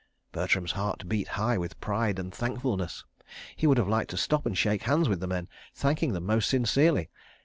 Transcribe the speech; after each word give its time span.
Bertram's 0.31 0.71
heart 0.71 1.07
beat 1.07 1.27
high 1.27 1.59
with 1.59 1.79
pride 1.79 2.17
and 2.17 2.33
thankfulness. 2.33 3.05
He 3.55 3.67
would 3.67 3.77
have 3.77 3.87
liked 3.87 4.09
to 4.09 4.17
stop 4.17 4.47
and 4.47 4.57
shake 4.57 4.81
hands 4.81 5.07
with 5.07 5.19
the 5.19 5.27
men, 5.27 5.47
thanking 5.75 6.13
them 6.13 6.25
most 6.25 6.49
sincerely. 6.49 7.11